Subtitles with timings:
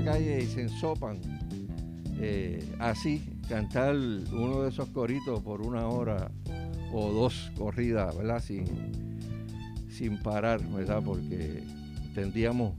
[0.00, 1.18] la calle y se ensopan.
[2.18, 6.30] Eh, así, cantar uno de esos coritos por una hora
[6.92, 8.40] o dos corridas, ¿verdad?
[8.40, 8.64] Sin,
[9.88, 11.02] sin parar, ¿verdad?
[11.02, 11.62] Porque
[12.04, 12.74] entendíamos,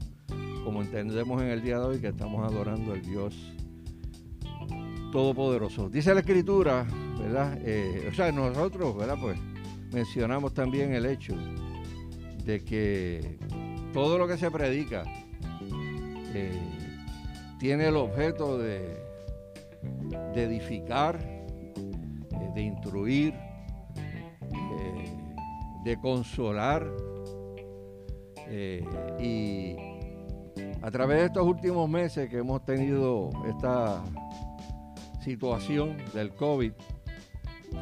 [0.64, 3.34] como entendemos en el día de hoy, que estamos adorando al Dios
[5.10, 5.88] Todopoderoso.
[5.88, 6.86] Dice la Escritura,
[7.18, 7.58] ¿verdad?
[7.64, 9.16] Eh, o sea, nosotros, ¿verdad?
[9.20, 9.38] Pues
[9.92, 11.34] mencionamos también el hecho
[12.44, 13.38] de que
[13.92, 15.04] todo lo que se predica
[16.34, 16.77] eh,
[17.58, 18.96] tiene el objeto de,
[20.34, 23.34] edificar, eh, de instruir,
[25.84, 26.86] de consolar.
[29.20, 29.76] y
[30.82, 34.02] a través de estos últimos meses que hemos tenido esta
[35.20, 36.72] situación del COVID,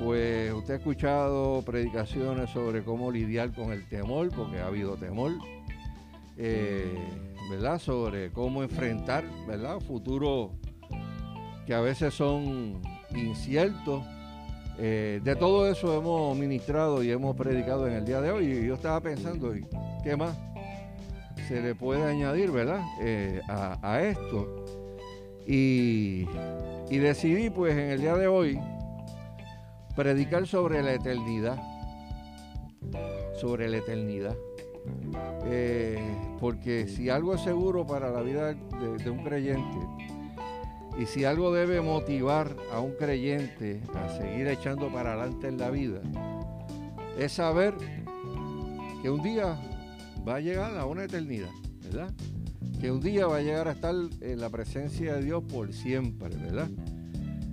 [0.02, 5.32] pues usted ha escuchado predicaciones sobre cómo lidiar con el temor, porque ha habido temor,
[6.36, 6.98] eh,
[7.50, 7.78] ¿verdad?
[7.78, 9.80] Sobre cómo enfrentar, ¿verdad?
[9.80, 10.51] Futuros
[11.66, 12.80] que a veces son
[13.15, 14.04] inciertos.
[14.79, 18.46] Eh, de todo eso hemos ministrado y hemos predicado en el día de hoy.
[18.46, 19.52] Y yo estaba pensando,
[20.04, 20.37] ¿qué más
[21.48, 22.82] se le puede añadir, ¿verdad?
[23.01, 24.65] Eh, a, esto.
[25.46, 26.26] Y
[26.88, 28.60] y decidí pues en el día de hoy
[29.96, 31.59] predicar sobre la eternidad.
[33.40, 34.37] Sobre la eternidad.
[35.46, 35.98] Eh,
[36.40, 39.79] porque si algo es seguro para la vida de, un creyente,
[40.98, 45.70] y si algo debe motivar a un creyente a seguir echando para adelante en la
[45.70, 46.01] vida,
[47.18, 47.74] es saber
[49.02, 49.59] que un día
[50.26, 51.51] va a llegar a una eternidad,
[51.84, 52.12] ¿verdad?
[52.80, 56.29] que un día va a llegar a estar en la presencia de Dios por siempre,
[56.37, 56.68] ¿verdad?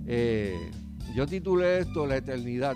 [0.06, 0.70] Eh,
[1.14, 2.74] yo titulé esto La eternidad.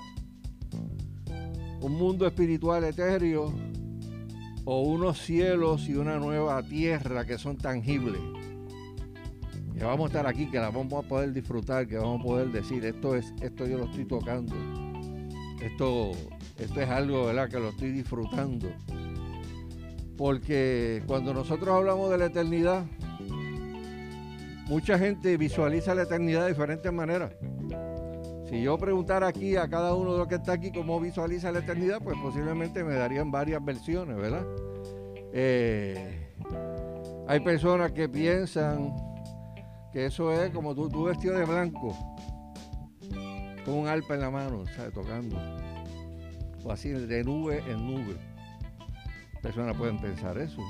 [1.81, 3.53] Un mundo espiritual etéreo
[4.70, 8.20] o unos cielos y una nueva tierra que son tangibles.
[9.74, 12.52] Que vamos a estar aquí, que la vamos a poder disfrutar, que vamos a poder
[12.52, 14.55] decir, esto es, esto yo lo estoy tocando.
[15.62, 16.12] Esto,
[16.58, 17.48] esto es algo, ¿verdad?
[17.48, 18.68] Que lo estoy disfrutando.
[20.18, 22.84] Porque cuando nosotros hablamos de la eternidad,
[24.67, 27.33] mucha gente visualiza la eternidad de diferentes maneras.
[28.48, 31.59] Si yo preguntara aquí a cada uno de los que está aquí cómo visualiza la
[31.59, 34.47] eternidad, pues posiblemente me darían varias versiones, ¿verdad?
[35.33, 36.33] Eh,
[37.27, 38.95] hay personas que piensan
[39.92, 41.95] que eso es como tú, tú vestido de blanco,
[43.64, 44.95] con un arpa en la mano, ¿sabes?
[44.95, 45.37] Tocando.
[46.64, 48.17] O así, de nube en nube
[49.42, 50.63] personas pueden pensar eso.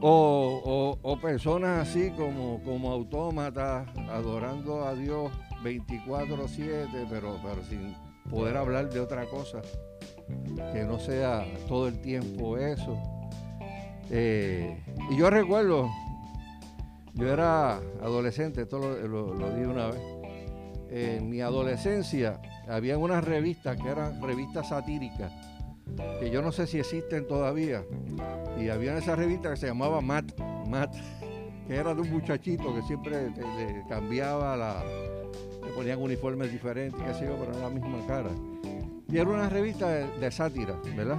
[0.00, 5.30] O, personas así como, como autómatas, adorando a Dios
[5.62, 7.94] 24-7, pero, pero sin
[8.30, 9.62] poder hablar de otra cosa,
[10.72, 12.98] que no sea todo el tiempo eso.
[14.10, 15.88] Eh, y yo recuerdo,
[17.14, 20.00] yo era adolescente, esto lo, lo, di una vez.
[20.90, 25.32] En mi adolescencia había unas revistas que eran revistas satíricas
[26.20, 27.84] que yo no sé si existen todavía.
[28.58, 30.94] Y había esa revista que se llamaba Matt, Matt,
[31.66, 34.82] que era de un muchachito que siempre le, cambiaba la,
[35.74, 38.30] ponían uniformes diferentes, qué sé yo, pero era la misma cara.
[39.08, 41.18] Y era una revista de, sátira, ¿verdad?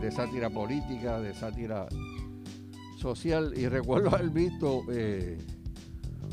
[0.00, 1.86] De, sátira política, de sátira
[2.98, 3.52] social.
[3.56, 5.36] Y recuerdo haber visto eh,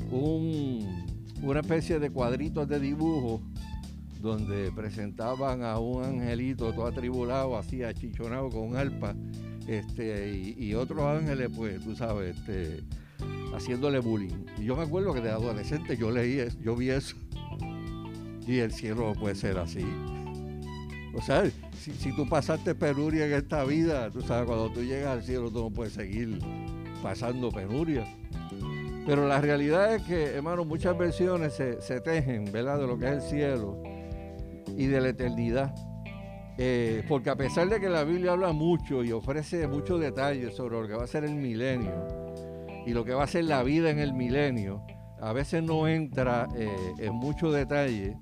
[0.09, 1.05] un,
[1.41, 3.41] una especie de cuadritos de dibujo
[4.21, 9.15] donde presentaban a un angelito todo atribulado, así achichonado con un arpa,
[9.67, 12.83] este, y, otros ángeles, pues, tú sabes, este,
[13.53, 14.45] haciéndole bullying.
[14.57, 17.15] Y yo me acuerdo que de adolescente yo leí yo vi eso.
[18.47, 19.85] Y el cielo puede ser así.
[21.13, 21.43] O sea,
[21.77, 25.63] si, tú pasaste penuria en esta vida, tú sabes, cuando tú llegas al cielo tú
[25.63, 26.39] no puedes seguir
[27.03, 28.05] pasando penuria.
[29.05, 32.79] Pero la realidad es que, hermano, muchas versiones se, se tejen, ¿verdad?
[32.79, 33.81] De lo que es el cielo
[34.77, 35.73] y de la eternidad.
[36.57, 40.79] Eh, porque a pesar de que la Biblia habla mucho y ofrece muchos detalles sobre
[40.79, 42.07] lo que va a ser el milenio
[42.85, 44.85] y lo que va a ser la vida en el milenio,
[45.19, 48.17] a veces no entra eh, en mucho detalle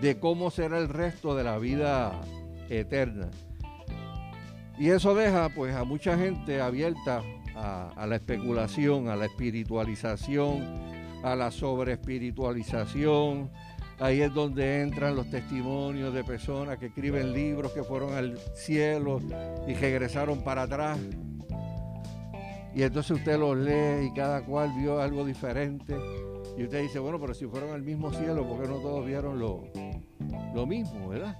[0.00, 2.20] de cómo será el resto de la vida
[2.68, 3.28] eterna.
[4.78, 7.22] Y eso deja pues a mucha gente abierta
[7.54, 10.62] a, la especulación, a la espiritualización,
[11.22, 13.50] a la sobreespiritualización,
[13.98, 19.22] Ahí es donde entran los testimonios de personas que escriben libros que fueron al cielo
[19.66, 20.98] y regresaron para atrás.
[22.74, 25.96] Y entonces usted los lee y cada cual vio algo diferente.
[26.56, 29.38] Y usted dice, bueno, pero si fueron al mismo cielo, ¿por qué no todos vieron
[29.38, 29.64] lo,
[30.54, 31.36] lo mismo, verdad?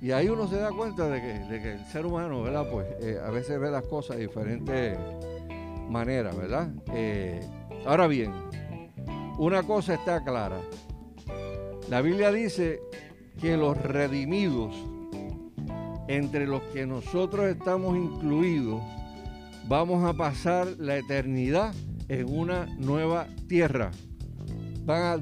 [0.00, 2.66] Y ahí uno se da cuenta de que, el ser humano, ¿verdad?
[2.70, 4.98] Pues eh, a veces ve las cosas de diferentes
[5.88, 6.70] manera, ¿verdad?
[6.94, 7.40] Eh,
[7.86, 8.32] ahora bien,
[9.38, 10.60] una cosa está clara.
[11.88, 12.80] La Biblia dice
[13.40, 14.74] que los redimidos,
[16.08, 18.82] entre los que nosotros estamos incluidos,
[19.68, 21.74] vamos a pasar la eternidad
[22.08, 23.90] en una nueva tierra.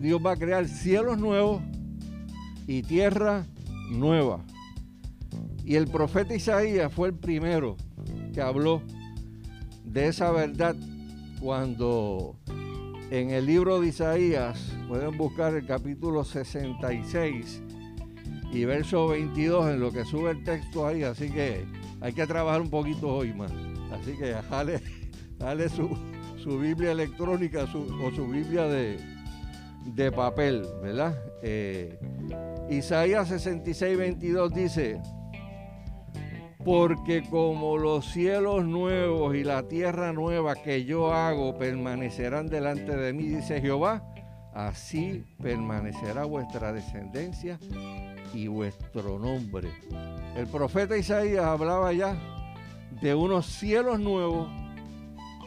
[0.01, 1.63] Dios va a crear cielos nuevos
[2.67, 3.45] y tierra
[3.91, 4.45] nueva.
[5.65, 7.77] Y el profeta Isaías fue el primero
[8.33, 8.83] que habló
[9.85, 10.75] de esa verdad
[11.41, 12.37] cuando
[13.11, 17.63] en el libro de Isaías, pueden buscar el capítulo 66
[18.53, 21.65] y verso 22 en lo que sube el texto ahí, así que
[22.01, 23.53] hay que trabajar un poquito hoy más.
[23.93, 24.81] Así que dale,
[25.39, 25.69] dale
[26.39, 29.20] su, Biblia electrónica o su Biblia de,
[29.85, 31.19] de papel, ¿verdad?
[31.43, 31.99] Eh,
[32.69, 35.01] Isaías 66, 22 dice,
[36.65, 43.13] porque como los cielos nuevos y la tierra nueva que yo hago permanecerán delante de
[43.13, 44.05] mí, dice Jehová,
[44.55, 47.59] así permanecerá vuestra descendencia
[48.35, 49.69] y vuestro nombre.
[50.37, 52.17] El profeta Isaías hablaba ya
[53.01, 54.49] de unos cielos nuevos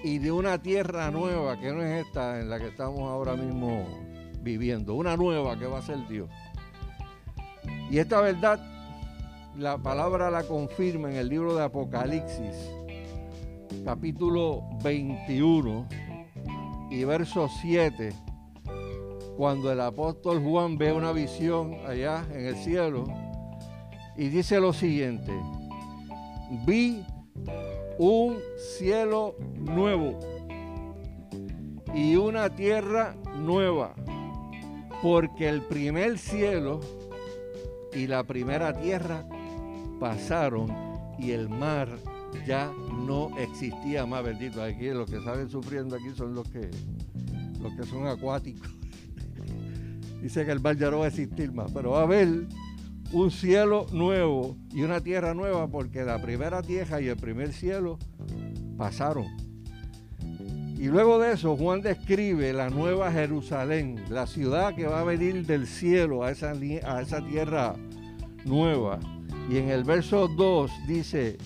[0.03, 3.85] y de una tierra nueva, que no es esta en la que estamos ahora mismo
[4.43, 6.29] viviendo, una nueva que va a ser Dios.
[7.89, 8.59] Y esta verdad
[9.57, 12.71] la palabra la confirma en el libro de Apocalipsis,
[13.85, 15.87] capítulo 21
[16.89, 18.13] y verso 7,
[19.37, 23.05] cuando el apóstol Juan ve una visión allá en el cielo
[24.17, 25.31] y dice lo siguiente,
[26.65, 27.05] vi
[27.97, 28.37] un
[28.77, 30.19] cielo nuevo
[31.93, 33.93] y una tierra nueva,
[35.03, 36.79] porque el primer cielo
[37.93, 39.27] y la primera tierra
[39.99, 40.73] pasaron
[41.19, 41.89] y el mar
[42.47, 42.71] ya
[43.05, 44.63] no existía más, bendito.
[44.63, 46.71] Aquí los que salen sufriendo aquí son los que,
[47.61, 48.73] los que son acuáticos.
[50.21, 52.47] Dice que el mar ya no va a existir más, pero va a haber
[53.11, 57.99] un cielo nuevo y una tierra nueva porque la primera tierra y el primer cielo
[58.77, 59.42] pasaron.
[60.83, 65.45] Y luego de eso, Juan describe la nueva Jerusalén, la ciudad que va a venir
[65.45, 67.75] del cielo a esa, a esa tierra
[68.43, 68.99] nueva.
[69.49, 71.37] Y en el verso 2 dice,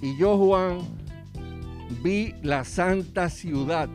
[0.00, 0.78] y yo Juan
[2.02, 3.90] vi la santa ciudad,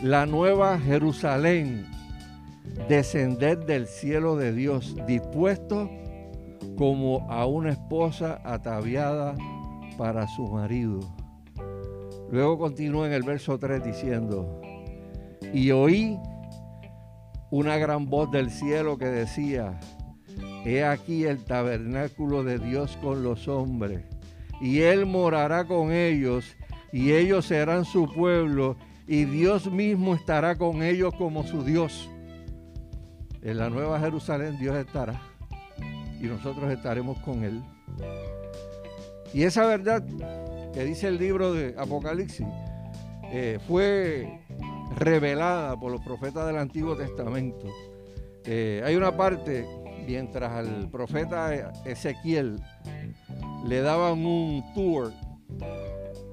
[0.00, 1.84] la nueva Jerusalén,
[2.88, 5.90] descender del cielo de Dios, dispuesto
[6.78, 9.34] como a una esposa ataviada
[9.98, 11.17] para su marido.
[12.30, 14.60] Luego continúa en el verso 3 diciendo,
[15.52, 16.18] y oí
[17.50, 19.80] una gran voz del cielo que decía,
[20.64, 24.04] He aquí el tabernáculo de Dios con los hombres,
[24.60, 26.54] y Él morará con ellos,
[26.92, 28.76] y ellos serán su pueblo,
[29.06, 32.10] y Dios mismo estará con ellos como su Dios.
[33.40, 35.18] En la nueva Jerusalén Dios estará,
[36.20, 37.62] y nosotros estaremos con Él.
[39.32, 40.04] Y esa verdad
[40.72, 42.46] que dice el libro de Apocalipsis
[43.30, 44.40] eh, fue
[44.96, 47.66] revelada por los profetas del Antiguo Testamento.
[48.44, 49.66] Eh, hay una parte
[50.06, 52.58] mientras al profeta Ezequiel
[53.66, 55.12] le daban un tour,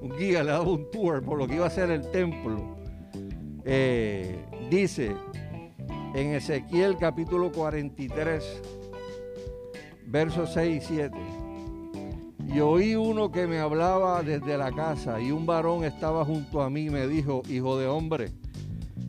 [0.00, 2.78] un guía le daba un tour por lo que iba a ser el templo,
[3.64, 5.14] eh, dice
[6.14, 8.62] en Ezequiel capítulo 43,
[10.06, 11.35] versos 6 y 7.
[12.52, 16.70] Y oí uno que me hablaba desde la casa y un varón estaba junto a
[16.70, 18.32] mí y me dijo, hijo de hombre,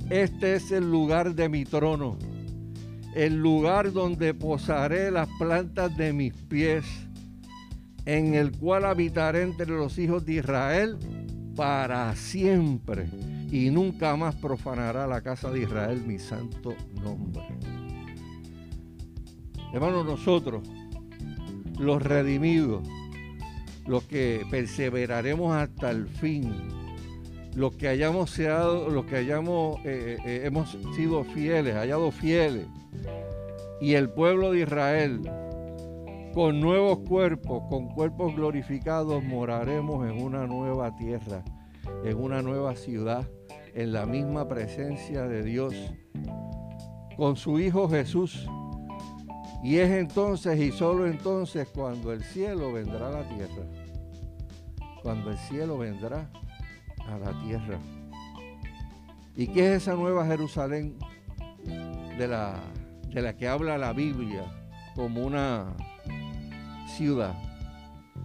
[0.10, 2.18] este es el lugar de mi trono
[3.18, 6.86] el lugar donde posaré las plantas de mis pies,
[8.06, 11.00] en el cual habitaré entre los hijos de Israel
[11.56, 13.10] para siempre,
[13.52, 17.42] y nunca más profanará la casa de Israel mi santo nombre.
[19.74, 20.62] Hermanos, nosotros,
[21.80, 22.88] los redimidos,
[23.88, 26.54] los que perseveraremos hasta el fin,
[27.56, 32.68] los que hayamos sido, los que hayamos, eh, eh, hemos sido fieles, hallado fieles,
[33.80, 35.22] y el pueblo de Israel,
[36.34, 41.44] con nuevos cuerpos, con cuerpos glorificados, moraremos en una nueva tierra,
[42.04, 43.28] en una nueva ciudad,
[43.74, 45.74] en la misma presencia de Dios,
[47.16, 48.48] con su Hijo Jesús.
[49.64, 53.66] Y es entonces y solo entonces cuando el cielo vendrá a la tierra,
[55.08, 56.30] cuando el cielo vendrá
[57.08, 57.80] a la tierra.
[59.38, 60.98] ¿Y qué es esa nueva Jerusalén
[62.18, 62.56] de la
[63.14, 64.44] de la que habla la Biblia
[64.98, 65.78] como una
[66.98, 67.34] ciudad.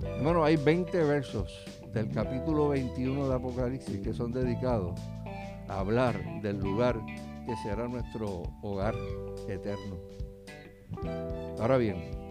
[0.02, 1.56] Hermano, hay 20 versos
[1.94, 5.00] del capítulo 21 de Apocalipsis que son dedicados
[5.68, 7.00] a hablar del lugar
[7.46, 8.96] que será nuestro hogar
[9.48, 9.98] eterno.
[11.60, 12.21] Ahora bien,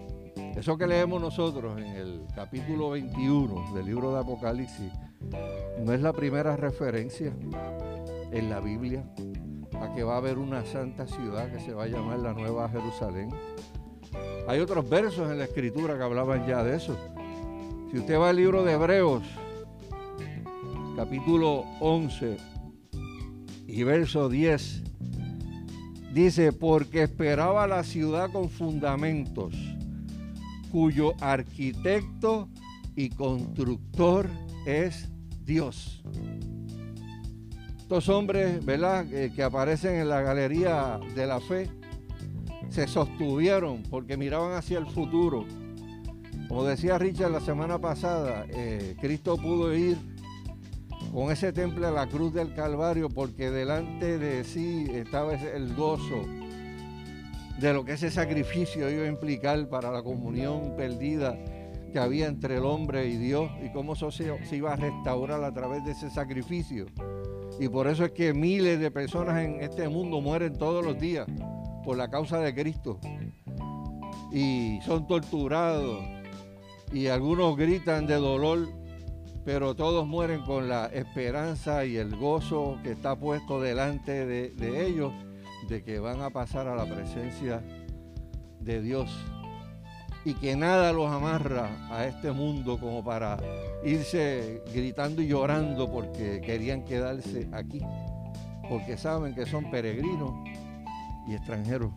[0.56, 4.92] eso que leemos nosotros en el capítulo 21 del libro de Apocalipsis
[5.84, 7.34] no es la primera referencia
[8.32, 9.04] en la Biblia
[9.80, 12.70] a que va a haber una santa ciudad que se va a llamar la Nueva
[12.70, 13.30] Jerusalén.
[14.48, 16.98] Hay otros versos en la escritura que hablaban ya de eso.
[17.92, 19.24] Si usted va al libro de Hebreos,
[20.96, 22.38] capítulo 11
[23.68, 24.84] y verso 10,
[26.14, 29.56] dice, porque esperaba la ciudad con fundamentos,
[30.72, 32.50] cuyo arquitecto
[32.96, 34.30] y constructor
[34.66, 35.10] es
[35.44, 36.04] Dios.
[37.78, 41.70] Estos hombres, ¿verdad?, que aparecen en la galería de la fe,
[42.70, 45.46] se sostuvieron porque miraban hacia el futuro.
[46.48, 49.98] Como decía Richard la semana pasada, eh, Cristo pudo ir
[51.12, 56.24] con ese temple a la cruz del Calvario porque delante de sí estaba el gozo
[57.62, 61.38] de lo que ese sacrificio iba a implicar para la comunión perdida
[61.94, 65.54] que había entre el hombre y Dios y cómo eso se, iba a restaurar a
[65.54, 66.88] través de ese sacrificio.
[67.60, 71.28] Y por eso es que miles de personas en este mundo mueren todos los días
[71.86, 73.00] por la causa de Cristo.
[74.32, 76.04] Y son torturados
[76.92, 78.70] y algunos gritan de dolor,
[79.46, 84.88] pero todos mueren con la esperanza y el gozo que está puesto delante de, de
[84.88, 85.14] ellos
[85.68, 87.62] de que van a pasar a la presencia
[88.60, 89.10] de Dios
[90.24, 93.38] y que nada los amarra a este mundo como para
[93.84, 97.82] irse gritando y llorando porque querían quedarse aquí,
[98.70, 100.32] porque saben que son peregrinos
[101.28, 101.92] y extranjeros.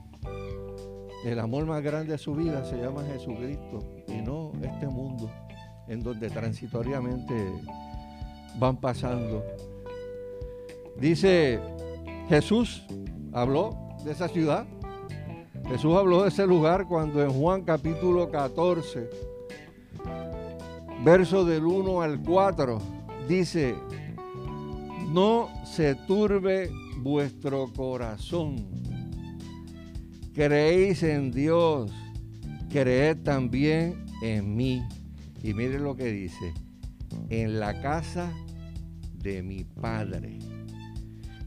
[1.25, 5.31] El amor más grande de su vida se llama Jesucristo y no este mundo
[5.89, 7.35] en donde transitoriamente
[8.59, 9.45] van pasando.
[10.99, 11.61] Dice
[12.29, 12.87] Jesús,
[13.35, 14.67] habló de esa ciudad
[15.69, 19.09] Jesús habló de ese lugar cuando en Juan capítulo 14,
[21.03, 22.79] verso del 1 al 4,
[23.27, 23.75] dice,
[25.11, 28.67] no se turbe vuestro corazón.
[30.35, 31.91] Creéis en Dios,
[32.71, 34.87] creed también en mí.
[35.43, 36.53] Y mire lo que dice,
[37.31, 38.31] en la casa
[39.15, 40.39] de mi Padre.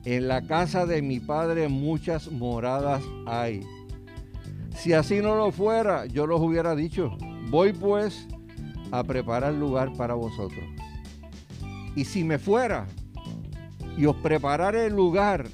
[0.10, 3.62] En la casa de mi Padre muchas moradas hay
[4.78, 7.18] si así no lo fuera, yo los hubiera dicho,
[7.50, 8.26] voy pues
[8.94, 10.64] a preparar lugar para vosotros.
[11.94, 12.88] Y si me fuera
[13.98, 15.46] y os prepararé el lugar,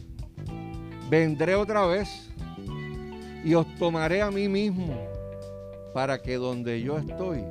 [1.10, 2.30] vendré otra vez
[3.44, 4.96] y os tomaré a mí mismo
[5.96, 7.42] para que donde yo estoy,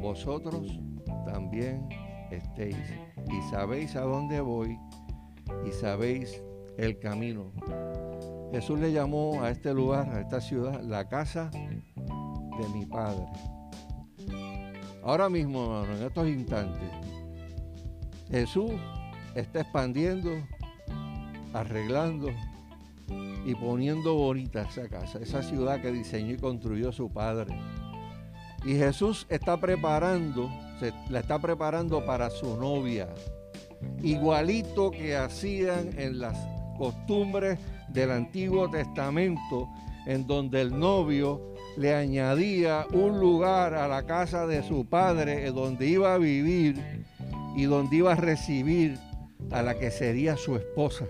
[0.00, 0.80] vosotros
[1.26, 1.90] también
[2.30, 2.78] estéis.
[3.28, 4.78] Y sabéis a dónde voy
[5.66, 6.42] y sabéis
[6.76, 7.52] el camino.
[8.52, 13.26] Jesús le llamó a este lugar, a esta ciudad, la casa de mi Padre.
[15.02, 16.90] Ahora mismo, hermano, en estos instantes,
[18.30, 18.72] Jesús
[19.34, 20.30] está expandiendo,
[21.52, 22.28] arreglando
[23.44, 27.54] y poniendo bonita esa casa, esa ciudad que diseñó y construyó su Padre.
[28.64, 33.08] Y Jesús está preparando, se, la está preparando para su novia,
[34.02, 36.36] igualito que hacían en las
[36.76, 39.68] costumbres del Antiguo Testamento
[40.06, 41.40] en donde el novio
[41.76, 47.04] le añadía un lugar a la casa de su padre donde iba a vivir
[47.56, 48.98] y donde iba a recibir
[49.50, 51.06] a la que sería su esposa.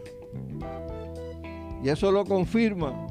[1.83, 3.07] Y eso lo confirma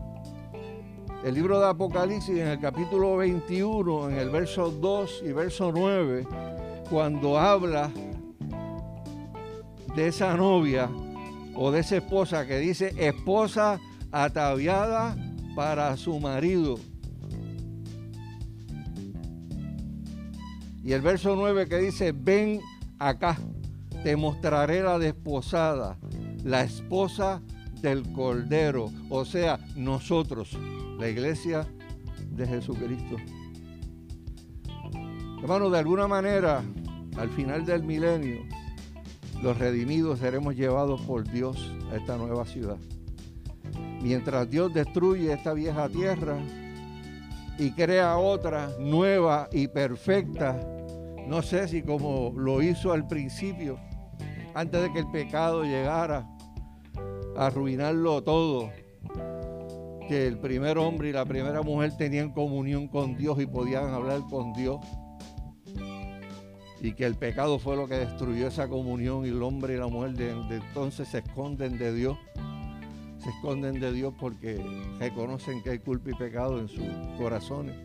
[1.24, 6.26] el libro de Apocalipsis en el capítulo 21, en el verso 2 y verso 9,
[6.90, 7.92] cuando habla
[9.96, 10.90] de esa novia
[11.56, 13.80] o de esa esposa que dice esposa
[14.12, 15.16] ataviada
[15.56, 16.80] para su marido.
[20.84, 22.60] Y el verso 9 que dice, ven
[22.98, 23.38] acá,
[24.04, 25.98] te mostraré la desposada,
[26.44, 27.42] la esposa
[27.82, 30.58] del Cordero, o sea, nosotros,
[30.98, 31.68] la iglesia
[32.32, 33.18] de Jesucristo.
[35.42, 36.64] Hermano, de alguna manera,
[37.18, 38.42] al final del milenio,
[39.42, 42.78] los redimidos seremos llevados por Dios a esta nueva ciudad.
[44.02, 46.38] Mientras Dios destruye esta vieja tierra
[47.58, 50.60] y crea otra nueva y perfecta,
[51.28, 53.78] no sé si como lo hizo al principio,
[54.54, 56.28] antes de que el pecado llegara
[57.36, 58.72] a arruinarlo todo,
[60.08, 64.22] que el primer hombre y la primera mujer tenían comunión con Dios y podían hablar
[64.30, 64.80] con Dios
[66.82, 69.88] y que el pecado fue lo que destruyó esa comunión y el hombre y la
[69.88, 72.18] mujer de, entonces se esconden de Dios.
[73.20, 74.66] Se esconden de Dios porque
[74.98, 76.88] reconocen que hay culpa y pecado en sus
[77.20, 77.76] corazones.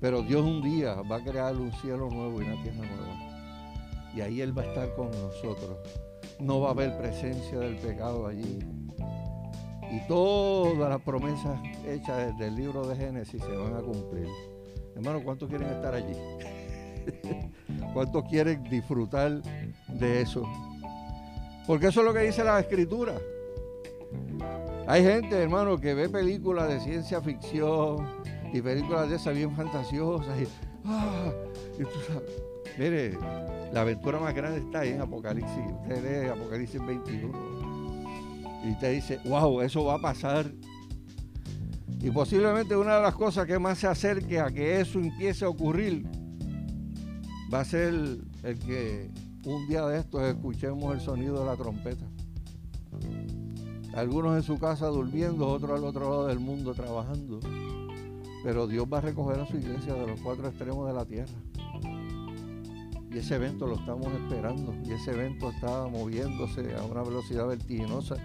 [0.00, 4.12] Pero Dios un día va a crear un cielo nuevo y una tierra nueva.
[4.16, 5.78] Y ahí Él va a estar con nosotros.
[6.40, 8.58] No va a haber presencia del pecado allí.
[9.92, 14.26] Y todas las promesas hechas desde el libro de Génesis se van a cumplir.
[14.96, 16.16] Hermano, ¿cuántos quieren estar allí?
[17.94, 19.42] ¿Cuántos quieren disfrutar
[19.88, 20.48] de eso?
[21.66, 23.14] Porque eso es lo que dice la escritura.
[24.86, 28.06] Hay gente, hermano, que ve películas de ciencia ficción
[28.52, 30.40] y películas de esas bien fantasiosas.
[30.40, 30.46] Y,
[30.84, 31.32] ah,
[32.78, 33.16] mire,
[33.72, 35.62] la aventura más grande está ahí en Apocalipsis.
[35.82, 37.62] Usted lee Apocalipsis 21.
[38.64, 40.46] Y te dice, wow, eso va a pasar.
[42.00, 45.48] Y posiblemente una de las cosas que más se acerque a que eso empiece a
[45.48, 46.04] ocurrir
[47.52, 49.10] va a ser el que
[49.44, 52.06] un día de estos escuchemos el sonido de la trompeta.
[53.94, 57.40] Algunos en su casa durmiendo, otros al otro lado del mundo trabajando.
[58.42, 61.32] Pero Dios va a recoger a su iglesia de los cuatro extremos de la tierra.
[63.10, 64.74] Y ese evento lo estamos esperando.
[64.84, 68.16] Y ese evento está moviéndose a una velocidad vertiginosa.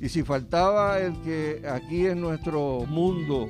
[0.00, 3.48] Y si faltaba el que aquí en nuestro mundo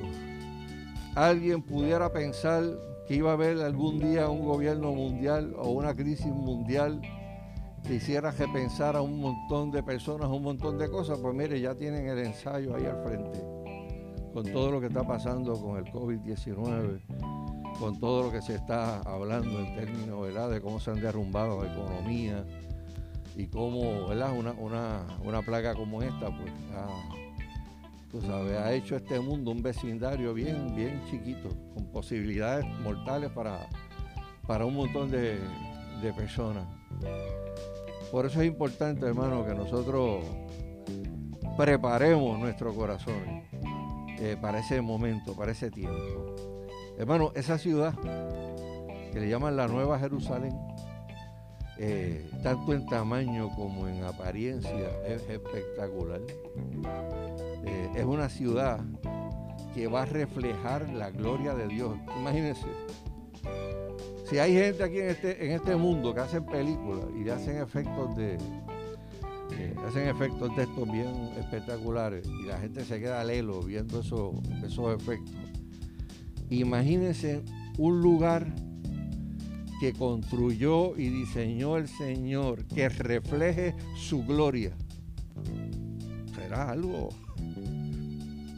[1.15, 6.27] alguien pudiera pensar que iba a haber algún día un gobierno mundial o una crisis
[6.27, 7.01] mundial
[7.87, 11.59] que hiciera que pensara a un montón de personas, un montón de cosas, pues mire,
[11.61, 13.39] ya tienen el ensayo ahí al frente,
[14.33, 16.99] con todo lo que está pasando con el COVID-19,
[17.79, 21.71] con todo lo que se está hablando en términos de cómo se han derrumbado la
[21.71, 22.43] economía
[23.37, 24.37] y cómo ¿verdad?
[24.37, 26.51] Una, una, una plaga como esta, pues
[28.09, 33.67] tú sabes, ha hecho este mundo un vecindario bien, bien chiquito, con posibilidades mortales para,
[34.45, 35.39] para un montón de,
[36.15, 36.65] personas.
[38.11, 40.23] Por eso es importante, hermano, que nosotros
[41.57, 43.43] preparemos nuestro corazón
[44.19, 46.35] eh, para ese momento, para ese tiempo.
[46.97, 47.93] Hermano, esa ciudad
[49.11, 50.57] que le llaman la Nueva Jerusalén,
[51.77, 56.21] eh, tanto en tamaño como en apariencia, es espectacular.
[57.67, 58.79] Eh, es una ciudad
[59.75, 61.97] que va a reflejar la gloria de Dios.
[62.19, 62.65] Imagínense,
[64.29, 68.15] si hay gente aquí en este, en este mundo que hacen películas y hacen efectos
[68.15, 68.37] de,
[69.85, 74.95] hacen efectos de estos bien espectaculares y la gente se queda lelo viendo esos, esos
[74.95, 75.35] efectos.
[76.49, 77.43] Imagínense
[77.77, 78.47] un lugar
[79.79, 84.71] que construyó y diseñó el Señor, que refleje su gloria.
[86.35, 87.09] Será algo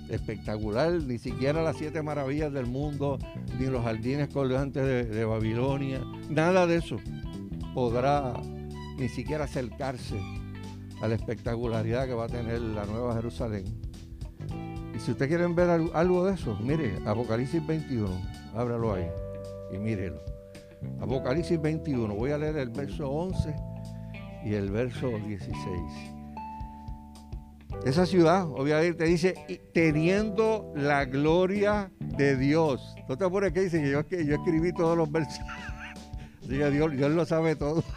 [0.10, 3.19] espectacular, ni siquiera las siete maravillas del mundo,
[3.60, 6.98] ni los jardines colgantes de, de Babilonia, nada de eso
[7.74, 8.34] podrá
[8.98, 10.19] ni siquiera acercarse
[11.02, 13.63] a la espectacularidad que va a tener la Nueva Jerusalén.
[14.93, 18.10] Y si ustedes quieren ver algo de eso, mire, Apocalipsis 21,
[18.54, 19.08] ábralo ahí
[19.72, 20.22] y mírelo.
[21.00, 23.56] Apocalipsis 21, voy a leer el verso 11
[24.43, 26.19] y el verso 16.
[27.86, 32.96] Esa ciudad, obviamente, dice, teniendo la gloria de Dios.
[33.08, 35.39] ¿No te acuerdas que dice que yo, escribí todos los versos?
[36.42, 37.84] Dios, Dios lo sabe todo.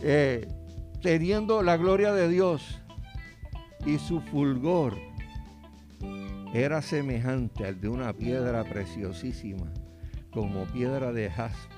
[0.00, 0.46] Eh,
[1.02, 2.80] teniendo la gloria de Dios
[3.84, 4.96] y su fulgor
[6.54, 9.66] era semejante al de una piedra preciosísima
[10.30, 11.74] como piedra de jaspe,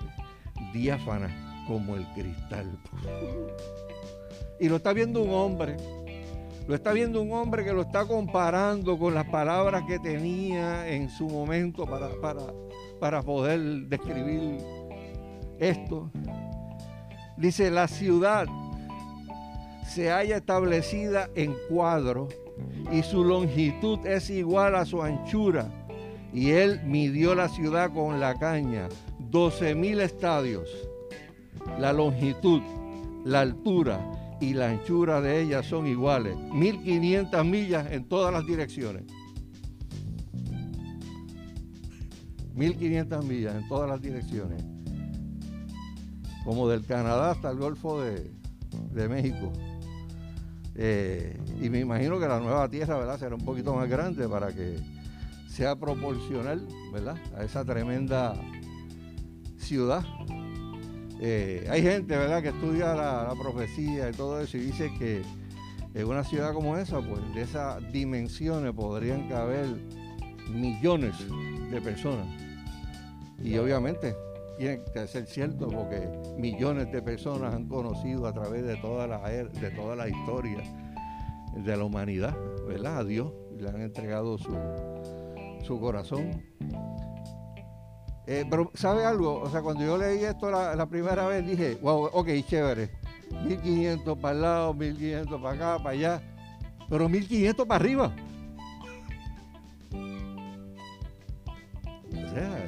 [0.75, 2.79] diáfana como el cristal.
[4.63, 5.79] Y lo está viendo un hombre,
[6.67, 11.09] lo está viendo un hombre que lo está comparando con las palabras que tenía en
[11.09, 12.43] su momento para, para,
[13.01, 14.59] para poder describir
[15.59, 16.11] esto.
[17.37, 18.47] Dice, la ciudad
[19.87, 22.29] se haya establecida en cuadro
[22.93, 25.69] y su longitud es igual a su anchura
[26.33, 30.69] y él midió la ciudad con la caña, 12 mil estadios.
[31.79, 32.63] La longitud,
[33.25, 34.01] la altura
[34.41, 39.05] y la anchura de ella son iguales, 1500 millas en todas las direcciones.
[42.55, 44.63] 1500 millas en todas las direcciones.
[46.45, 49.53] Como del Canadá hasta el Golfo de, México.
[50.75, 53.19] Eh, y me imagino que la nueva tierra ¿verdad?
[53.19, 54.79] será un poquito más grande para que
[55.49, 57.17] sea proporcional, ¿verdad?
[57.37, 58.35] A esa tremenda
[59.59, 60.05] ciudad.
[61.23, 65.23] Eh, hay gente, ¿verdad?, que estudia la, profecía y todo eso y dice que
[65.95, 69.67] en una ciudad como esa, pues de esas dimensiones podrían caber
[70.51, 71.15] millones
[71.71, 72.27] de personas.
[73.43, 74.15] Y obviamente
[74.59, 79.31] tiene que ser cierto porque millones de personas han conocido a través de toda la,
[79.31, 80.63] er, de toda la historia
[81.55, 82.35] de la humanidad,
[82.67, 82.99] ¿verdad?
[82.99, 84.57] A Dios, le han entregado su,
[85.63, 86.43] su corazón.
[88.27, 89.41] Eh, pero, ¿sabe algo?
[89.41, 92.91] O sea, cuando yo leí esto la, primera vez dije, wow, ok, chévere.
[93.45, 96.23] 1500 para el lado, 1500 para acá, para allá.
[96.89, 98.13] Pero 1500 para arriba.
[102.13, 102.67] O sea,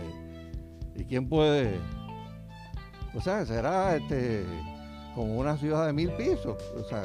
[0.96, 1.78] ¿y quién puede?
[3.14, 4.44] O sea, será este
[5.14, 6.56] como una ciudad de mil pisos.
[6.74, 7.04] O sea,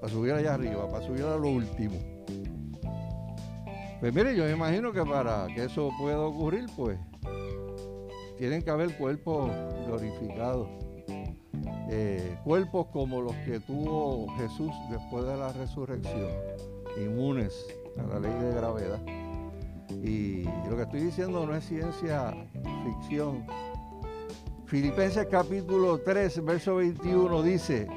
[0.00, 1.96] para subir allá arriba, para subir a lo último.
[4.00, 6.98] Pues mire, yo me imagino que para que eso pueda ocurrir, pues
[8.40, 9.50] tienen que haber cuerpos
[9.86, 10.66] glorificados.
[11.90, 16.30] Eh, cuerpos como los que tuvo Jesús después de la resurrección,
[16.96, 17.66] inmunes
[17.98, 19.00] a la ley de gravedad.
[20.02, 22.34] Y lo que estoy diciendo no es ciencia
[22.82, 23.44] ficción.
[24.64, 27.88] Filipenses capítulo 3, verso 21 dice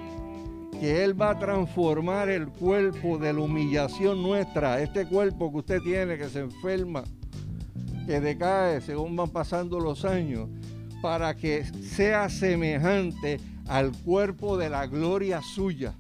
[0.78, 5.80] que Él va a transformar el cuerpo de la humillación nuestra, este cuerpo que usted
[5.84, 7.06] tiene que se enferma,
[8.06, 10.50] que decae según van pasando los años,
[11.02, 15.94] para que sea semejante al cuerpo de la gloria suya.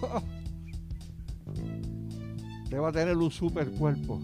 [2.64, 4.20] Usted va a tener un super cuerpo,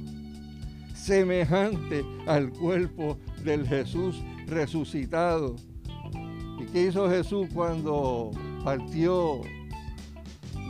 [0.94, 5.56] semejante al cuerpo del Jesús resucitado.
[6.60, 8.30] ¿Y qué hizo Jesús cuando
[8.64, 9.40] partió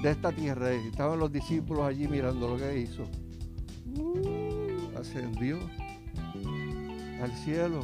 [0.02, 0.72] de esta tierra?
[0.72, 3.04] Estaban los discípulos allí mirando lo que hizo
[4.96, 5.58] ascendió
[7.22, 7.80] al cielo.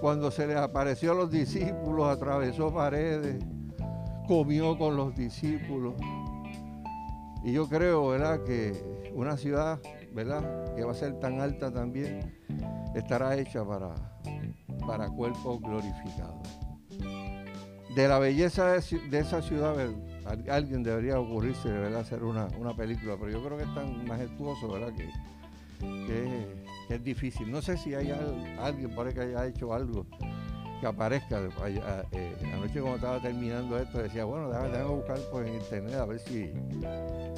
[0.00, 3.44] Cuando se le apareció a los discípulos, atravesó paredes,
[4.26, 5.94] comió con los discípulos.
[7.44, 8.72] Y yo creo, ¿verdad?, que
[9.14, 9.80] una ciudad,
[10.14, 12.40] ¿verdad?, que va a ser tan alta también,
[12.94, 13.94] estará hecha para,
[14.86, 16.58] para cuerpos glorificados.
[17.94, 19.74] De la belleza de, esa ciudad,
[20.48, 24.68] alguien debería ocurrirse, ¿verdad?, hacer una, una película, pero yo creo que es tan majestuoso,
[24.68, 25.08] ¿verdad?, que
[25.80, 27.50] que, es difícil.
[27.50, 28.12] No sé si hay
[28.60, 30.06] alguien por que haya hecho algo
[30.80, 31.40] que aparezca.
[31.66, 36.18] Eh, anoche cuando estaba terminando esto decía, bueno, déjame, buscar pues, en internet a ver
[36.18, 36.52] si,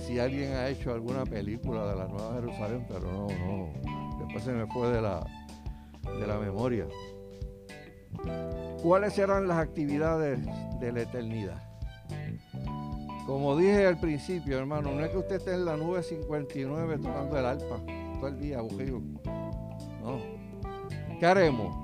[0.07, 4.19] si alguien ha hecho alguna película de la Nueva Jerusalén, pero no, no.
[4.21, 5.25] Después se me fue de la,
[6.19, 6.87] de la memoria.
[8.83, 10.39] ¿Cuáles serán las actividades
[10.81, 11.63] de la eternidad?
[13.27, 17.39] Como dije al principio, hermano, no es que usted esté en la nube 59 tocando
[17.39, 17.81] el alpa
[18.29, 18.59] el día.
[21.19, 21.77] ¿Qué haremos?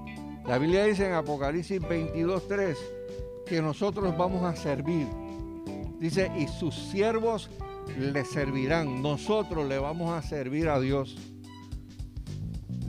[0.46, 2.77] La Biblia dice en Apocalipsis 22.3
[3.46, 5.07] que nosotros vamos a servir.
[6.01, 7.51] Dice, y sus siervos
[7.98, 9.03] le servirán.
[9.03, 11.16] Nosotros le vamos a servir a Dios.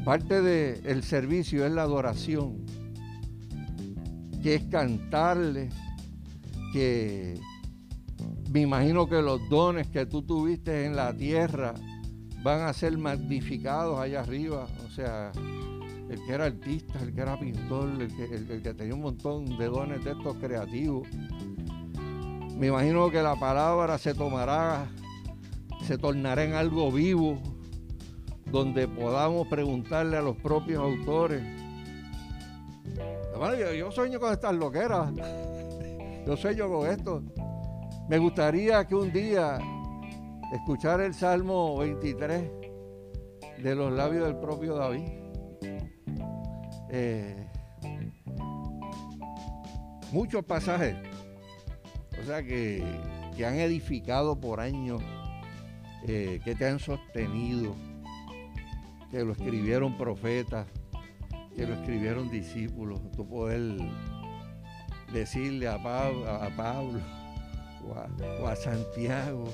[0.06, 2.66] Parte del servicio es la adoración,
[4.42, 5.70] que es cantarle,
[6.74, 7.40] que
[8.52, 11.74] me imagino que los dones que tú tuviste en la tierra,
[12.44, 14.68] van a ser magnificados allá arriba.
[14.86, 15.32] O sea,
[16.10, 20.04] el que era artista, el que era pintor, el que, tenía un montón de dones
[20.04, 21.08] de estos creativos.
[22.58, 24.88] Me imagino que la palabra se tomará,
[25.84, 27.40] se tornará en algo vivo,
[28.52, 31.42] donde podamos preguntarle a los propios autores.
[33.60, 35.12] yo, yo sueño con estas loqueras.
[36.28, 37.24] Yo sueño con esto.
[38.08, 39.58] Me gustaría que un día
[40.52, 42.50] escuchar el Salmo 23
[43.60, 45.10] de los labios del propio David.
[46.92, 47.48] Eh,
[50.12, 50.96] muchos pasajes,
[52.20, 52.84] o sea, que,
[53.46, 55.02] han edificado por años,
[56.06, 57.74] eh, que te han sostenido,
[59.12, 60.68] que lo escribieron profetas,
[61.56, 63.78] que lo escribieron discípulos, tú poder
[65.14, 67.00] decirle a Pablo, a Pablo
[68.42, 69.46] o a Santiago,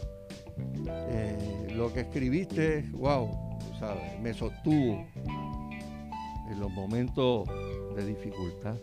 [0.87, 3.29] eh, lo que escribiste, wow,
[4.21, 5.05] me sostuvo
[6.49, 7.47] en los momentos
[7.95, 8.75] de dificultad.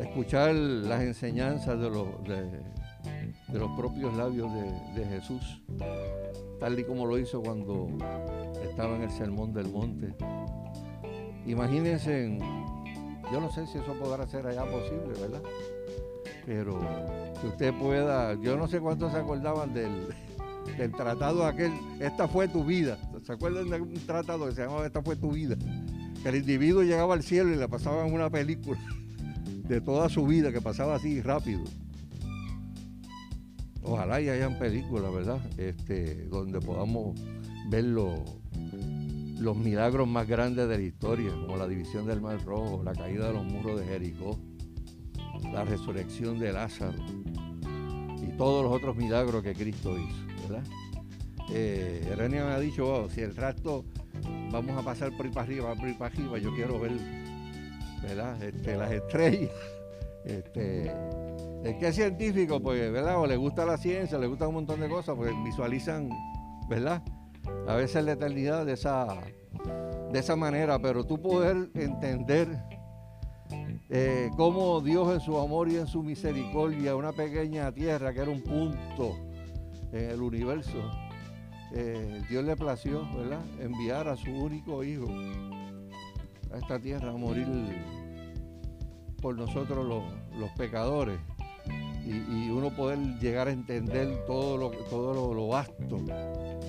[0.00, 4.50] Escuchar las enseñanzas de los, de, los propios labios
[4.94, 5.62] de, Jesús,
[6.60, 7.88] tal y como lo hizo cuando
[8.62, 10.14] estaba en el Sermón del Monte.
[11.46, 12.38] Imagínense,
[13.32, 15.42] yo no sé si eso podrá ser allá posible, ¿verdad?
[16.48, 16.80] Pero
[17.42, 20.08] que usted pueda, yo no sé cuántos se acordaban del,
[20.78, 22.96] del tratado aquel, esta fue tu vida.
[23.22, 25.56] ¿Se acuerdan de un tratado que se llamaba Esta fue tu vida?
[26.22, 28.80] Que el individuo llegaba al cielo y le pasaban una película
[29.44, 31.64] de toda su vida que pasaba así rápido.
[33.82, 35.40] Ojalá y hayan películas, ¿verdad?
[35.58, 37.20] Este, donde podamos
[37.68, 38.24] verlo
[39.38, 43.26] los milagros más grandes de la historia, como la división del Mar Rojo, la caída
[43.26, 44.38] de los muros de Jericó,
[45.52, 46.98] la resurrección de Lázaro
[48.22, 50.64] y todos los otros milagros que Cristo hizo, ¿verdad?
[51.50, 53.84] Eh, me ha dicho, si el rato
[54.50, 56.92] vamos a pasar por ahí para arriba, por ahí para arriba, yo quiero ver,
[58.02, 58.42] ¿verdad?
[58.42, 59.50] Este, las estrellas.
[60.24, 60.92] Este,
[61.64, 63.18] es que es científico, pues, ¿verdad?
[63.18, 66.10] O le gusta la ciencia, le gusta un montón de cosas, pues visualizan,
[66.68, 67.02] ¿verdad?
[67.66, 69.06] A veces la eternidad de esa,
[70.12, 72.48] de esa manera, pero tú poder entender
[73.90, 78.30] eh, cómo Dios en su amor y en su misericordia, una pequeña tierra que era
[78.30, 79.16] un punto
[79.92, 80.78] en el universo,
[81.72, 83.40] eh, Dios le plació, ¿verdad?
[83.60, 85.06] Enviar a su único hijo
[86.52, 87.46] a esta tierra a morir
[89.22, 91.18] por nosotros los, pecadores.
[92.06, 95.98] Y, uno poder llegar a entender todo lo, todo lo, vasto,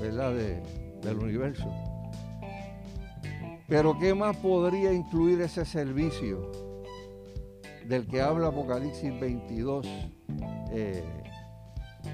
[0.02, 0.34] ¿verdad?
[0.34, 1.72] del universo.
[3.68, 6.69] Pero ¿qué más podría incluir ese servicio
[7.90, 9.86] del que habla Apocalipsis 22?
[10.72, 11.04] Eh,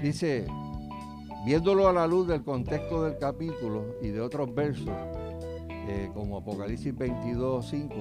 [0.02, 0.46] dice,
[1.46, 4.90] Viéndolo a la luz del contexto del capítulo y de otros versos,
[5.68, 7.94] eh, como Apocalipsis 22, 5,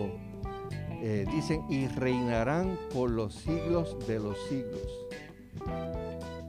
[1.04, 4.82] eh, dicen, y reinarán por los siglos de los siglos.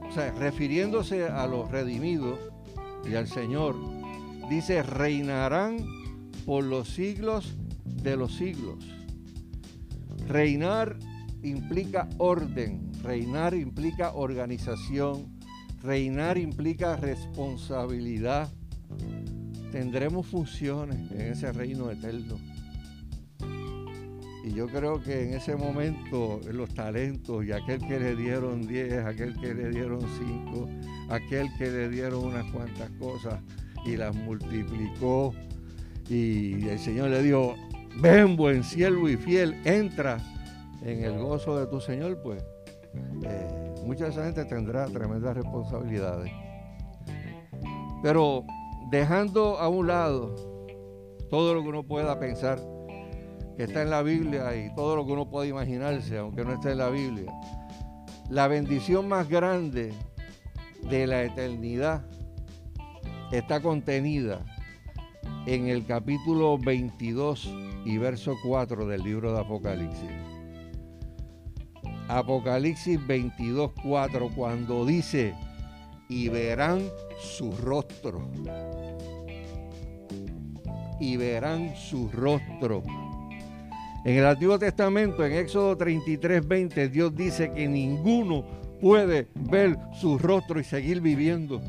[0.09, 2.39] O sea, refiriéndose a los redimidos
[3.07, 3.75] y al Señor,
[4.49, 5.77] dice, reinarán
[6.47, 8.83] por los siglos de los siglos.
[10.27, 10.97] Reinar
[11.43, 15.37] implica orden, reinar implica organización,
[15.83, 18.49] Reinar implica responsabilidad.
[19.71, 22.37] Tendremos funciones en ese reino eterno.
[24.43, 29.05] Y yo creo que en ese momento los talentos y aquel que le dieron 10,
[29.05, 30.69] aquel que le dieron 5,
[31.09, 33.41] aquel que le dieron unas cuantas cosas
[33.85, 35.33] y las multiplicó
[36.09, 37.55] y el Señor le dijo,
[38.01, 40.17] ven buen siervo y fiel, entra
[40.81, 42.43] en el gozo de tu Señor, pues
[43.23, 46.31] eh, mucha esa gente tendrá tremendas responsabilidades.
[48.03, 48.45] Pero
[48.89, 50.35] dejando a un lado
[51.29, 52.59] todo lo que uno pueda pensar
[53.55, 56.71] que está en la Biblia y todo lo que uno pueda imaginarse, aunque no esté
[56.71, 57.31] en la Biblia,
[58.29, 59.93] la bendición más grande
[60.89, 62.05] de la eternidad
[63.31, 64.45] está contenida
[65.47, 67.51] en el capítulo 22
[67.85, 70.36] y verso 4 del libro de Apocalipsis.
[72.07, 75.33] Apocalipsis 22, 4, cuando dice,
[76.09, 76.81] y verán
[77.19, 78.29] su rostro.
[80.99, 82.81] Y verán su rostro.
[84.05, 88.45] En el Antiguo Testamento, en Éxodo 33, 20, Dios dice que ninguno
[88.79, 91.61] puede ver su rostro y seguir viviendo.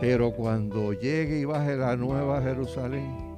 [0.00, 3.30] Pero cuando llegue y baje la nueva Jerusalén,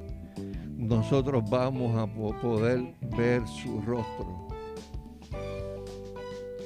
[0.76, 4.41] nosotros vamos a poder ver su rostro.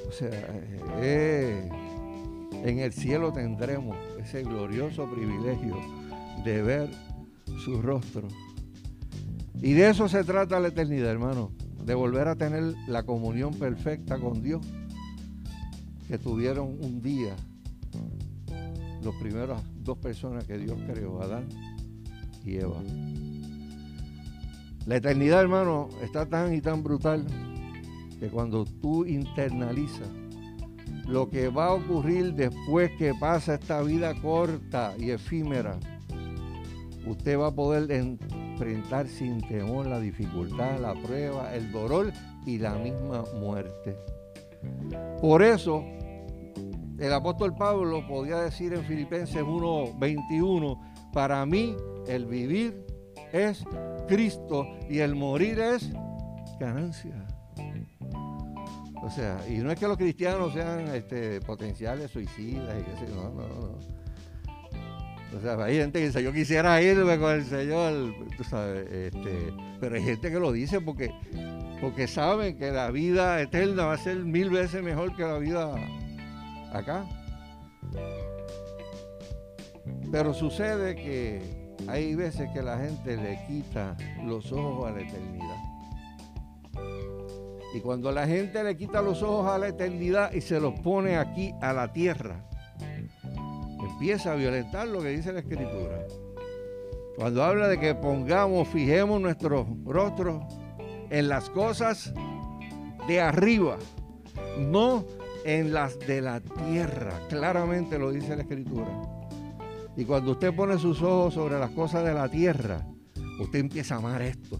[0.07, 0.29] O sea,
[1.01, 1.69] eh,
[2.63, 5.75] en el cielo tendremos ese glorioso privilegio
[6.43, 6.89] de ver
[7.63, 8.27] su rostro.
[9.61, 11.51] Y de eso se trata la eternidad, hermano,
[11.83, 14.65] de volver a tener la comunión perfecta con Dios
[16.07, 17.35] que tuvieron un día
[19.03, 21.47] las primeras dos personas que Dios creó, Adán
[22.45, 22.81] y Eva.
[24.85, 27.25] La eternidad, hermano, está tan y tan brutal
[28.19, 30.09] que cuando tú internalizas
[31.07, 35.79] lo que va a ocurrir después que pasa esta vida corta y efímera,
[37.05, 42.11] usted va a poder enfrentar sin temor la dificultad, la prueba, el dolor
[42.45, 43.95] y la misma muerte.
[45.21, 45.83] Por eso,
[46.99, 50.79] el apóstol Pablo podía decir en Filipenses 1:21,
[51.13, 51.75] para mí
[52.07, 52.85] el vivir
[53.31, 53.63] es
[54.07, 55.91] Cristo y el morir es
[56.59, 57.26] ganancia.
[59.07, 63.13] O sea, y no es que los cristianos sean este, potenciales suicidas y qué sé
[63.13, 63.79] no, no, no.
[65.37, 69.53] O sea, hay gente que dice, yo quisiera irme con el Señor, tú sabes, este,
[69.79, 71.09] pero hay gente que lo dice porque,
[71.79, 75.73] porque saben que la vida eterna va a ser mil veces mejor que la vida
[76.73, 77.05] acá.
[80.11, 85.76] Pero sucede que hay veces que la gente le quita los ojos a la eternidad.
[87.77, 91.15] Y cuando la gente le quita los ojos a la eternidad y se los pone
[91.15, 92.43] aquí a la tierra,
[93.79, 96.07] empieza a violentar lo que dice la escritura.
[97.17, 100.43] Cuando habla de que pongamos, fijemos nuestros rostros
[101.11, 102.15] en las cosas
[103.07, 103.77] de arriba,
[104.57, 105.05] no
[105.45, 107.21] en las de la tierra.
[107.29, 108.89] Claramente lo dice la escritura.
[109.95, 112.87] Y cuando usted pone sus ojos sobre las cosas de la tierra,
[113.39, 114.59] usted empieza a amar esto.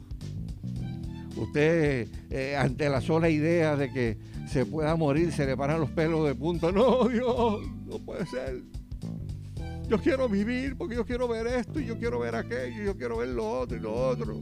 [1.38, 5.92] Usted, eh, ante la sola idea de que se pueda morir, se le paran los
[5.92, 6.72] pelos de punta.
[6.72, 8.64] No, Dios, no puede ser.
[9.88, 12.98] Yo quiero vivir porque yo quiero ver esto y yo quiero ver aquello y yo
[12.98, 14.40] quiero ver lo otro y lo otro.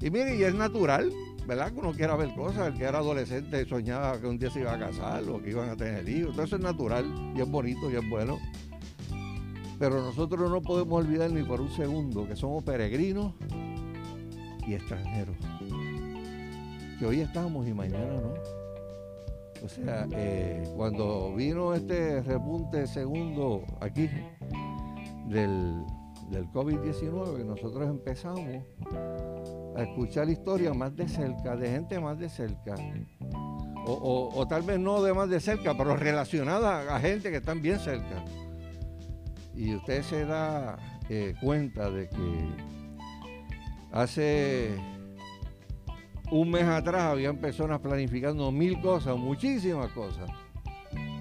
[0.00, 1.12] Y mire, y es natural,
[1.46, 1.72] ¿verdad?
[1.72, 2.68] Que uno quiera ver cosas.
[2.68, 5.68] El que era adolescente soñaba que un día se iba a casar o que iban
[5.70, 6.38] a tener hijos.
[6.38, 8.38] Eso es natural y es bonito y es bueno.
[9.78, 13.32] Pero nosotros no podemos olvidar ni por un segundo que somos peregrinos
[14.68, 15.36] y extranjeros.
[16.98, 18.34] Que hoy estamos y mañana no.
[19.64, 24.08] O sea, eh, cuando vino este repunte segundo aquí
[25.26, 25.82] del,
[26.30, 28.62] del COVID-19, nosotros empezamos
[29.74, 32.74] a escuchar historias más de cerca, de gente más de cerca.
[33.90, 37.78] O, tal vez no de más de cerca, pero relacionada a gente que están bien
[37.78, 38.22] cerca.
[39.54, 40.78] Y usted se da
[41.08, 42.68] eh, cuenta de que
[43.92, 44.76] hace
[46.30, 50.30] un mes atrás habían personas planificando mil cosas, muchísimas cosas.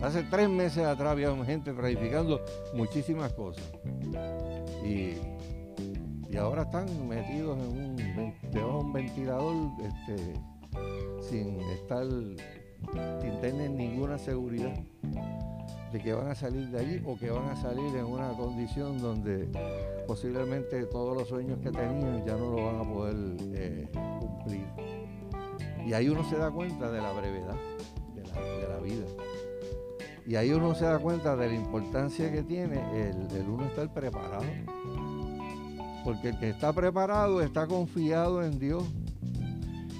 [0.02, 2.42] Hace tres meses atrás había gente planificando
[2.74, 3.64] muchísimas cosas.
[4.86, 5.16] Y,
[6.38, 10.34] ahora están metidos en un, debajo de un ventilador este,
[11.28, 12.06] sin estar,
[13.22, 14.74] sin tener ninguna seguridad
[16.00, 19.48] que van a salir de allí o que van a salir en una condición donde
[20.08, 23.16] posiblemente todos los sueños que tenían ya no lo van a poder
[23.54, 23.88] eh,
[24.20, 24.66] cumplir.
[25.86, 27.56] Y ahí uno se da cuenta de la brevedad
[28.16, 29.06] de la, vida.
[30.26, 32.76] Y ahí uno se da cuenta de la importancia que tiene
[33.10, 34.44] el, uno estar preparado.
[36.04, 38.84] Porque el que está preparado está confiado en Dios.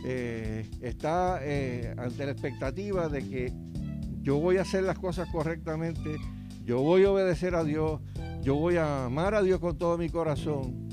[0.06, 3.54] Eh, está eh, ante la expectativa de que
[4.28, 6.18] yo voy a hacer las cosas correctamente,
[6.66, 8.02] yo voy a obedecer a Dios,
[8.42, 10.90] yo voy a amar a Dios con todo mi corazón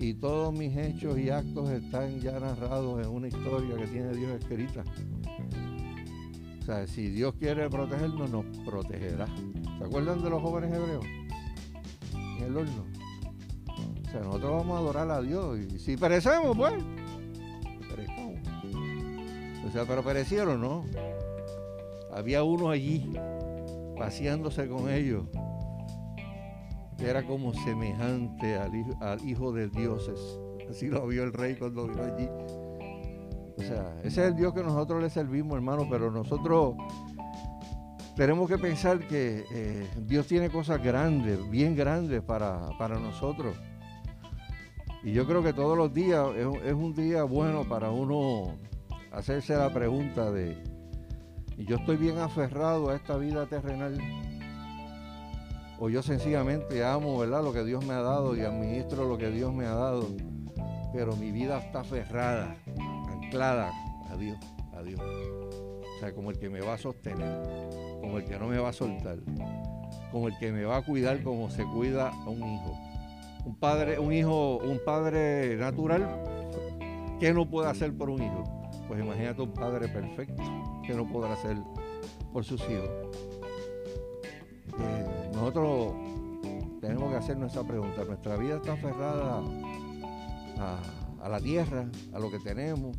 [0.00, 4.32] y todos mis hechos y actos están ya narrados en una historia que tiene Dios
[4.32, 4.82] escrita.
[6.60, 9.26] O sea, si Dios quiere protegernos, nos protegerá.
[9.78, 11.04] ¿Se acuerdan de los jóvenes hebreos?
[12.16, 12.84] En el horno.
[14.08, 15.56] O sea, nosotros vamos a adorar a Dios.
[15.56, 16.74] Y si perecemos, pues,
[17.88, 18.40] perecemos.
[19.68, 20.84] O sea, pero perecieron, ¿no?
[22.12, 23.12] Había uno allí,
[23.96, 25.26] paseándose con ellos
[27.08, 30.18] era como semejante al hijo, de dioses.
[30.70, 32.28] Así lo vio el rey cuando vino allí.
[33.58, 36.74] O sea, ese es el Dios que nosotros le servimos, hermano, pero nosotros
[38.16, 42.70] tenemos que pensar que eh, Dios tiene cosas grandes, bien grandes para,
[43.00, 43.54] nosotros.
[45.04, 46.26] Y yo creo que todos los días
[46.64, 48.56] es, un día bueno para uno
[49.10, 50.56] hacerse la pregunta de,
[51.62, 53.98] ¿y yo estoy bien aferrado a esta vida terrenal?
[55.78, 57.42] o yo sencillamente amo, ¿verdad?
[57.42, 60.06] Lo que Dios me ha dado y administro lo que Dios me ha dado,
[60.92, 62.56] pero mi vida está aferrada,
[63.08, 63.72] anclada
[64.08, 64.38] a Dios,
[64.72, 65.00] a Dios.
[65.00, 67.42] O sea, como el que me va a sostener,
[68.00, 69.18] como el que no me va a soltar,
[70.12, 72.78] como el que me va a cuidar como se cuida a un hijo.
[73.44, 76.06] Un padre, un hijo, un padre natural,
[77.18, 78.44] ¿qué no puede hacer por un hijo?
[78.86, 80.44] Pues imagínate un padre perfecto,
[80.86, 81.56] ¿qué no podrá hacer
[82.32, 82.90] por sus hijos?
[85.34, 85.94] nosotros
[86.80, 88.04] tenemos que hacernos esa pregunta.
[88.04, 89.42] Nuestra vida está aferrada
[90.58, 92.96] a, la tierra, a lo que tenemos,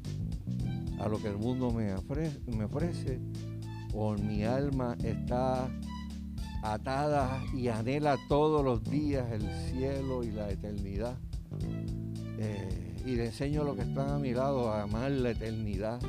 [1.00, 3.20] a lo que el mundo me ofrece, me ofrece
[3.94, 5.70] o mi alma está
[6.64, 11.18] atada y anhela todos los días el cielo y la eternidad.
[12.40, 16.00] Eh, y le enseño a los que están a mi lado a amar la eternidad,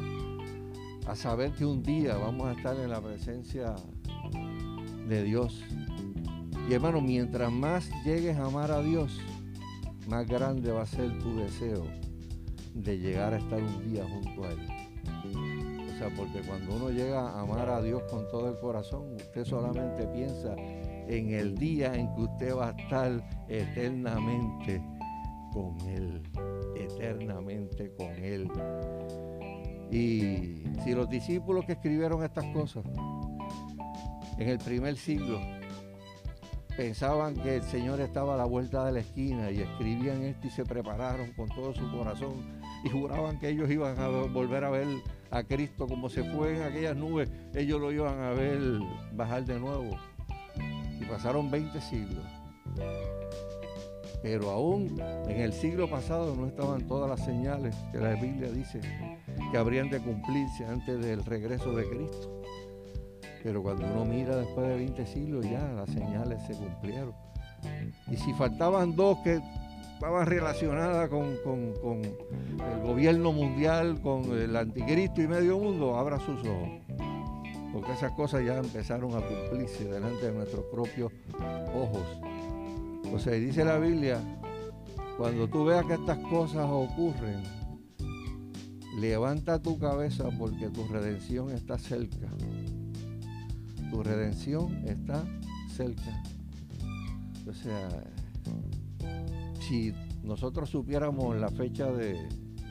[1.06, 3.74] a saber que un día vamos a estar en la presencia
[5.08, 5.62] de Dios
[6.68, 9.20] y hermano, mientras más llegues a amar a Dios,
[10.08, 11.84] más grande va a ser tu deseo
[12.72, 14.66] de llegar a estar un día junto a Él.
[15.94, 19.44] O sea, porque cuando uno llega a amar a Dios con todo el corazón, usted
[19.44, 24.82] solamente piensa en el día en que usted va a estar eternamente
[25.52, 26.22] con Él,
[26.76, 28.50] eternamente con Él.
[29.94, 32.84] Y si los discípulos que escribieron estas cosas
[34.36, 35.38] en el primer siglo
[36.76, 40.50] pensaban que el Señor estaba a la vuelta de la esquina y escribían esto y
[40.50, 44.88] se prepararon con todo su corazón y juraban que ellos iban a volver a ver
[45.30, 48.60] a Cristo como se fue en aquellas nubes, ellos lo iban a ver
[49.12, 49.96] bajar de nuevo.
[51.00, 52.24] Y pasaron 20 siglos.
[54.24, 54.98] Pero aún
[55.28, 58.80] en el siglo pasado no estaban todas las señales que la Biblia dice
[59.52, 62.40] que habrían de cumplirse antes del regreso de Cristo.
[63.42, 67.12] Pero cuando uno mira después de 20 siglos ya las señales se cumplieron.
[68.10, 69.42] Y si faltaban dos que
[69.92, 76.70] estaban relacionadas con, el gobierno mundial, con el anticristo y medio mundo, abra sus ojos.
[77.74, 81.12] Porque esas cosas ya empezaron a cumplirse delante de nuestros propios
[81.74, 82.33] ojos.
[83.14, 84.20] O sea, dice la Biblia,
[85.16, 87.44] cuando tú veas que estas cosas ocurren,
[88.98, 92.28] levanta tu cabeza porque tu redención está cerca.
[93.88, 95.24] Tu redención está
[95.68, 96.24] cerca.
[97.48, 97.88] O sea,
[99.60, 99.94] si
[100.24, 102.16] nosotros supiéramos la fecha de,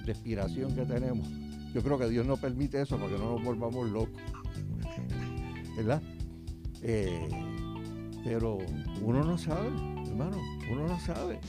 [0.05, 1.25] expiración que tenemos,
[1.73, 4.21] yo creo que Dios no permite eso para que no nos volvamos locos.
[5.77, 6.01] ¿Verdad?
[6.81, 7.29] Eh,
[8.25, 8.57] pero
[9.01, 9.69] uno no sabe,
[10.13, 10.37] hermano,
[10.71, 11.39] uno no sabe.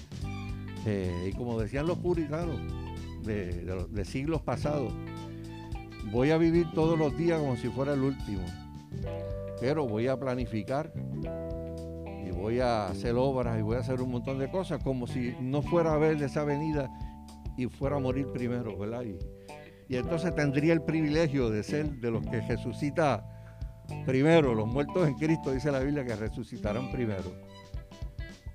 [0.86, 2.60] Eh, y como decían los puritanos
[3.22, 4.92] de siglos pasados,
[6.12, 8.42] voy a vivir todos los días como si fuera el último,
[9.60, 10.92] pero voy a planificar
[12.44, 15.62] voy a hacer obras y voy a hacer un montón de cosas como si no
[15.62, 16.90] fuera a ver esa venida
[17.56, 19.02] y fuera a morir primero, ¿verdad?
[19.88, 23.26] Y, entonces tendría el privilegio de ser de los que resucita
[24.04, 27.32] primero, los muertos en Cristo, dice la Biblia, que resucitarán primero.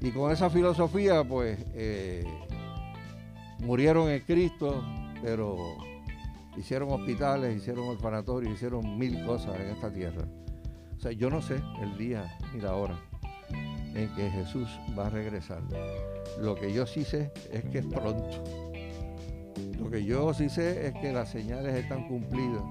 [0.02, 2.24] Y con esa filosofía, pues, eh,
[3.60, 4.84] murieron en Cristo,
[5.22, 5.58] pero
[6.58, 10.26] hicieron hospitales, hicieron orfanatorios, hicieron mil cosas en esta tierra.
[10.97, 12.95] O sea, yo no sé el día ni la hora
[13.95, 15.62] en que Jesús va a regresar.
[16.39, 18.43] Lo que yo sí sé es que es pronto.
[19.80, 22.64] Lo que yo sí sé es que las señales están cumplidas.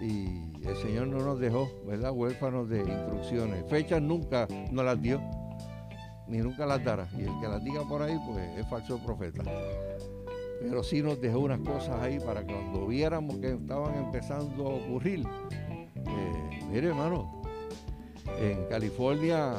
[0.00, 0.26] Y
[0.66, 2.12] el Señor no nos dejó, ¿verdad?
[2.12, 3.64] Huérfanos de instrucciones.
[3.68, 5.20] Fechas nunca nos las dio,
[6.32, 7.06] ni nunca las dará.
[7.18, 9.44] Y el que las diga por ahí, pues es falso profeta.
[10.60, 15.26] Pero sí nos dejó unas cosas ahí para cuando viéramos que estaban empezando a ocurrir,
[15.26, 17.42] eh, mire hermano,
[18.40, 19.56] en California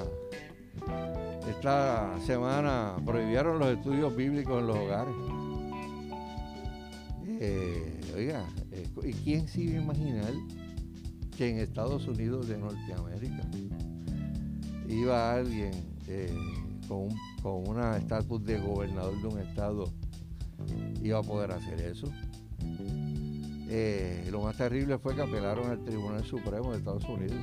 [1.47, 5.13] esta semana prohibieron los estudios bíblicos en los hogares.
[7.39, 10.33] Eh, oiga, eh, ¿y quién se iba a imaginar
[11.37, 13.43] que en Estados Unidos de Norteamérica
[14.87, 15.73] iba alguien
[16.87, 17.09] con,
[17.41, 19.91] con una estatus de gobernador de un estado
[21.01, 22.07] iba a poder hacer eso?
[24.31, 27.39] lo más terrible fue que apelaron al Tribunal Supremo de Estados Unidos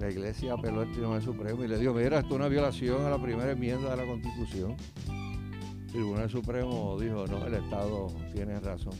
[0.00, 3.10] la iglesia apeló al Tribunal Supremo y le dijo, mira, esto es una violación a
[3.10, 4.74] la primera enmienda de la Constitución.
[5.08, 8.94] El Tribunal Supremo dijo, no, el Estado tiene razón,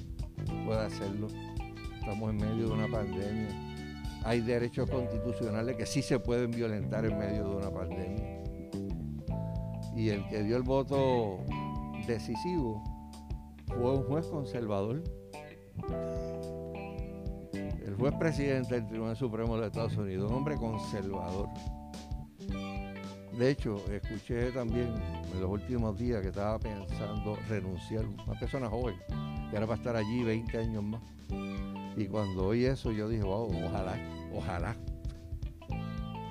[0.67, 1.29] puede hacerlo.
[1.99, 3.49] Estamos en medio de una pandemia.
[4.25, 8.40] Hay derechos constitucionales que sí se pueden violentar en medio de una pandemia.
[9.97, 11.39] Y el que dio el voto
[12.07, 12.83] decisivo
[13.67, 15.03] fue un juez conservador
[17.91, 21.49] el juez presidente del Tribunal Supremo de Estados Unidos, un hombre conservador.
[23.37, 24.95] De hecho, escuché también
[25.33, 28.97] en los últimos días que estaba pensando renunciar, una persona joven,
[29.51, 31.03] que era para estar allí 20 años más.
[31.97, 33.97] Y cuando oí eso, yo dije, wow, ojalá,
[34.33, 34.77] ojalá,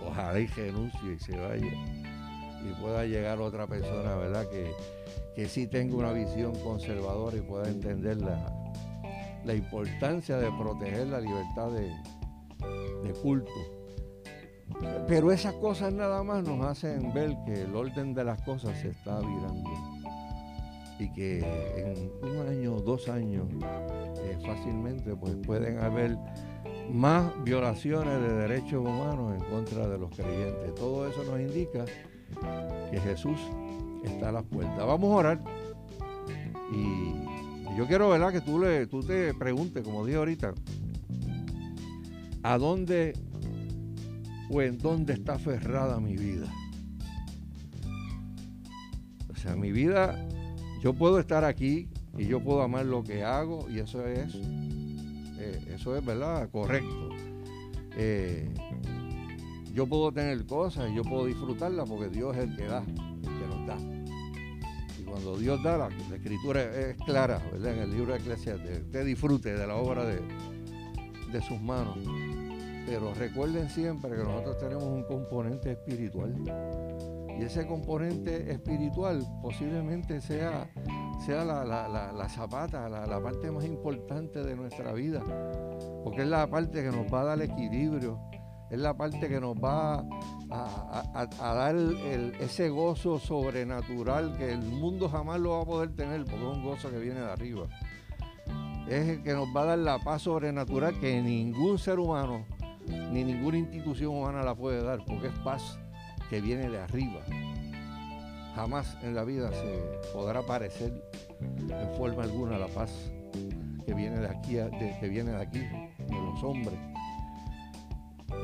[0.06, 1.99] ojalá y renuncie y se vaya.
[2.66, 4.48] Y pueda llegar otra persona, ¿verdad?
[4.50, 4.72] Que,
[5.36, 8.52] que sí tenga una visión conservadora y pueda entenderla
[9.46, 11.92] la importancia de proteger la libertad de,
[13.22, 13.52] culto.
[15.08, 18.90] Pero esas cosas nada más nos hacen ver que el orden de las cosas se
[18.90, 19.70] está virando
[21.00, 23.48] y que en un año, dos años,
[24.22, 26.18] eh, fácilmente pues pueden haber
[26.92, 30.76] más violaciones de derechos humanos en contra de los creyentes.
[30.76, 31.86] Todo eso nos indica
[32.92, 33.40] que Jesús
[34.04, 34.78] está a las puertas.
[34.78, 35.40] Vamos a orar
[36.72, 38.32] y yo quiero, ¿verdad?
[38.32, 40.54] Que tú, le, tú te preguntes, como dije ahorita,
[42.44, 43.14] ¿a dónde
[44.50, 46.52] o en dónde está aferrada mi vida?
[49.30, 50.28] O sea, mi vida,
[50.82, 55.62] yo puedo estar aquí y yo puedo amar lo que hago y eso es, eh,
[55.74, 56.50] eso es, ¿verdad?
[56.52, 57.10] Correcto.
[57.96, 58.54] Eh,
[59.80, 63.22] yo puedo tener cosas y yo puedo disfrutarlas porque Dios es el que da, el
[63.22, 63.78] que nos da
[65.10, 67.76] cuando Dios da, la, escritura es clara, ¿verdad?
[67.76, 70.20] En el libro de Eclesiastes, usted disfrute de la obra de,
[71.32, 71.98] de sus manos.
[72.86, 76.36] Pero recuerden siempre que nosotros tenemos un componente espiritual.
[77.40, 80.70] Y ese componente espiritual posiblemente sea,
[81.26, 85.24] sea la, la, zapata, la, parte más importante de nuestra vida.
[86.04, 88.20] Porque es la parte que nos va a dar equilibrio,
[88.70, 90.06] es la parte que nos va
[90.50, 91.76] a, dar
[92.40, 96.64] ese gozo sobrenatural que el mundo jamás lo va a poder tener, porque es un
[96.64, 97.68] gozo que viene de arriba.
[98.88, 102.46] Es el que nos va a dar la paz sobrenatural que ningún ser humano
[103.12, 105.80] ni ninguna institución humana la puede dar, porque es paz
[106.30, 107.22] que viene de arriba.
[108.56, 111.04] Jamás en la vida se podrá parecer
[111.40, 112.92] en forma alguna la paz
[113.86, 114.58] que viene de aquí,
[115.00, 116.78] que viene de aquí, de los hombres.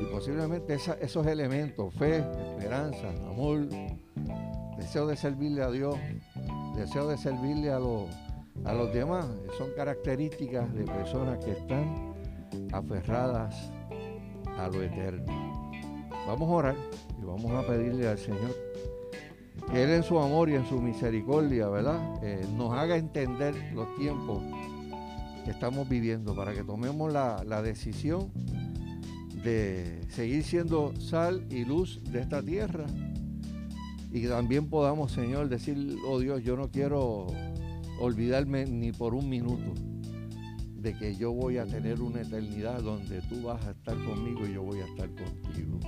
[0.00, 3.66] Y posiblemente esos elementos, fe, esperanza, amor,
[4.76, 5.96] deseo de servirle a Dios,
[6.76, 8.04] deseo de servirle a los,
[8.64, 9.26] a los demás,
[9.56, 12.14] son características de personas que están
[12.72, 13.70] aferradas
[14.58, 15.70] a lo eterno.
[16.26, 16.76] Vamos a orar
[17.20, 18.54] y vamos a pedirle al Señor
[19.70, 21.98] que Él en su amor y en su misericordia, ¿verdad?
[22.22, 24.42] Eh, nos haga entender los tiempos
[25.44, 28.30] que estamos viviendo para que tomemos la, la decisión
[29.46, 32.84] de seguir siendo sal y luz de esta tierra
[34.10, 37.28] y también podamos, Señor, decir, oh Dios, yo no quiero
[38.00, 39.72] olvidarme ni por un minuto
[40.74, 44.54] de que yo voy a tener una eternidad donde tú vas a estar conmigo y
[44.54, 45.78] yo voy a estar contigo.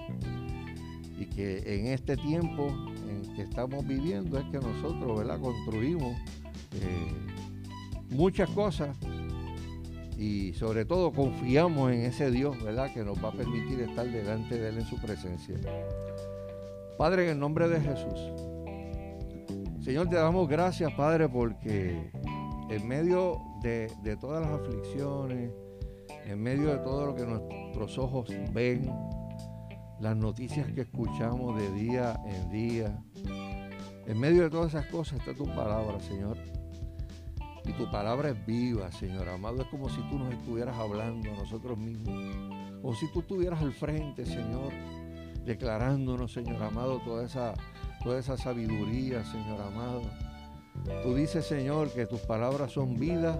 [1.19, 2.69] Y que en este tiempo
[3.09, 5.41] en que estamos viviendo es que nosotros, ¿verdad?
[5.41, 6.17] Construimos
[6.75, 7.13] eh,
[8.11, 8.97] muchas cosas
[10.19, 12.93] y sobre todo confiamos en ese Dios, ¿verdad?
[12.93, 15.55] Que nos va a permitir estar delante de Él en su presencia.
[16.99, 18.33] Padre, en el nombre de Jesús.
[19.81, 22.11] Señor, te damos gracias, Padre, porque
[22.69, 23.89] en medio de,
[24.21, 25.53] todas las aflicciones,
[26.25, 28.93] en medio de todo lo que nuestros ojos ven,
[30.01, 32.99] las noticias que escuchamos de día en día,
[34.05, 36.37] en medio de todas esas cosas está tu palabra, Señor.
[37.69, 39.61] Y tu palabra es viva, Señor amado.
[39.61, 42.17] Es como si tú nos estuvieras hablando a nosotros mismos.
[42.83, 44.73] O si tú estuvieras al frente, Señor
[45.45, 47.55] declarándonos, Señor amado, toda esa,
[48.03, 50.03] toda esa sabiduría, Señor amado.
[51.03, 53.39] Tú dices, Señor, que tus palabras son vida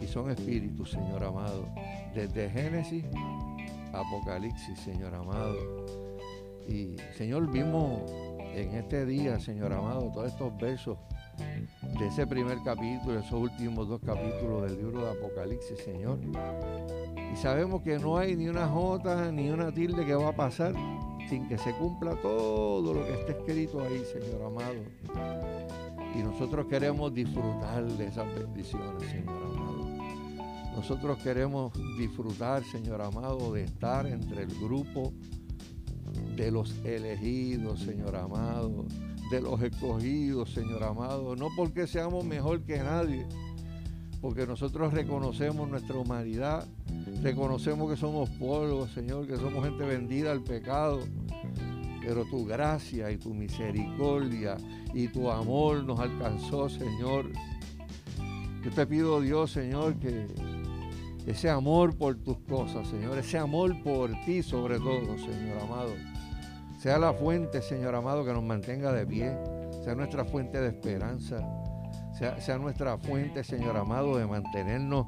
[0.00, 1.68] y son espíritu, Señor amado.
[2.14, 3.04] Desde Génesis
[3.92, 5.56] Apocalipsis, Señor amado.
[6.68, 8.00] Y, Señor, vimos
[8.54, 10.98] en este día, Señor amado, todos estos versos
[11.98, 16.18] de ese primer capítulo, esos últimos dos capítulos del libro de Apocalipsis, Señor.
[17.32, 20.74] Y sabemos que no hay ni una jota ni una tilde que va a pasar
[21.28, 24.82] sin que se cumpla todo lo que está escrito ahí, Señor amado.
[26.14, 29.64] Y nosotros queremos disfrutar de esas bendiciones, Señor amado.
[30.76, 35.12] Nosotros queremos disfrutar, Señor amado, de estar entre el grupo
[36.36, 38.84] de los elegidos, Señor amado,
[39.30, 41.36] de los escogidos, Señor amado.
[41.36, 43.26] No porque seamos mejor que nadie,
[44.20, 46.66] porque nosotros reconocemos nuestra humanidad,
[47.22, 51.00] reconocemos que somos polvo, Señor, que somos gente vendida al pecado,
[52.00, 54.56] pero tu gracia y tu misericordia
[54.92, 57.30] y tu amor nos alcanzó, Señor.
[58.62, 60.26] Yo te pido, Dios, Señor, que
[61.26, 65.92] ese amor por tus cosas, Señor, ese amor por ti sobre todo, Señor amado,
[66.84, 69.34] sea la fuente, Señor amado, que nos mantenga de pie,
[69.82, 71.40] sea nuestra fuente de esperanza,
[72.12, 75.06] sea, nuestra fuente, Señor amado, de mantenernos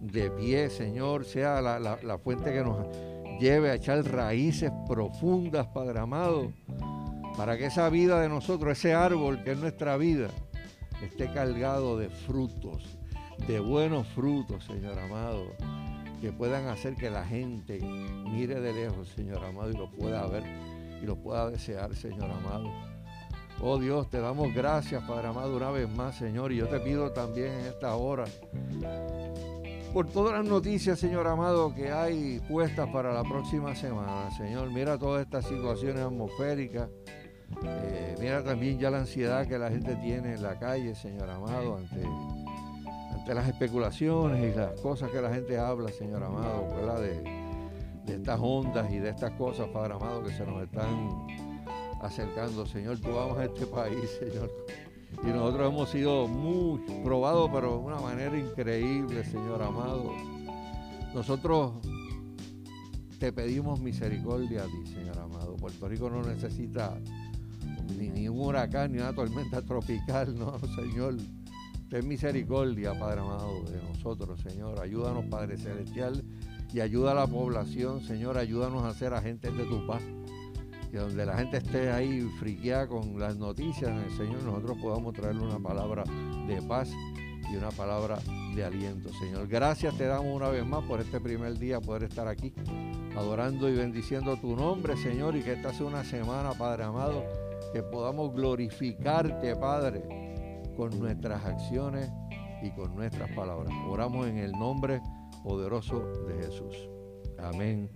[0.00, 2.86] de pie, Señor, sea la, fuente que nos
[3.40, 6.52] lleve a echar raíces profundas, Padre amado,
[7.38, 10.28] para que esa vida de nosotros, ese árbol que es nuestra vida,
[11.02, 12.98] esté cargado de frutos,
[13.48, 15.46] de buenos frutos, Señor amado,
[16.20, 20.73] que puedan hacer que la gente mire de lejos, Señor amado, y lo pueda ver
[21.02, 22.70] y lo pueda desear, Señor amado.
[23.60, 26.52] Oh Dios, te damos gracias, Padre amado, una vez más, Señor.
[26.52, 28.24] Y yo te pido también en esta hora
[29.94, 34.28] por todas las noticias, Señor amado, que hay puestas para la próxima semana.
[34.36, 36.88] Señor, mira todas estas situaciones atmosféricas.
[37.64, 41.76] Eh, mira también ya la ansiedad que la gente tiene en la calle, Señor amado,
[41.76, 42.02] ante,
[43.12, 46.66] ante las especulaciones y las cosas que la gente habla, Señor amado,
[47.00, 47.33] De,
[48.06, 51.26] de estas ondas y de estas cosas, Padre amado, que se nos están
[52.00, 52.66] acercando.
[52.66, 54.50] Señor, tú vamos a este país, Señor.
[55.22, 60.12] Y nosotros hemos sido muy probados, pero de una manera increíble, Señor amado.
[61.14, 61.74] Nosotros
[63.18, 65.56] te pedimos misericordia a ti, Señor amado.
[65.56, 66.98] Puerto Rico no necesita
[67.96, 71.16] ni, un huracán ni una tormenta tropical, no, Señor.
[71.88, 74.80] Ten misericordia, Padre amado, de nosotros, Señor.
[74.80, 76.23] Ayúdanos, Padre Celestial,
[76.74, 78.36] y ayuda a la población, Señor.
[78.36, 80.02] Ayúdanos a ser agentes de tu paz
[80.90, 85.58] que donde la gente esté ahí friqueada con las noticias Señor, nosotros podamos traerle una
[85.58, 86.04] palabra
[86.46, 86.88] de paz
[87.50, 88.18] y una palabra
[88.54, 89.48] de aliento, Señor.
[89.48, 92.52] Gracias te damos una vez más por este primer día, poder estar aquí
[93.16, 97.24] adorando y bendiciendo tu nombre, Señor, y que esta sea una semana, Padre amado,
[97.72, 102.10] que podamos glorificarte, Padre, con nuestras acciones
[102.62, 103.72] y con nuestras palabras.
[103.88, 105.00] Oramos en el nombre
[105.44, 106.90] poderoso de Jesús.
[107.38, 107.90] Amén.